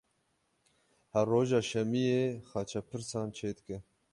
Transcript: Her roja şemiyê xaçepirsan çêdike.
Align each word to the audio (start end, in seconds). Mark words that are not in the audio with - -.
Her 1.13 1.25
roja 1.31 1.59
şemiyê 1.69 2.23
xaçepirsan 2.49 3.27
çêdike. 3.37 3.77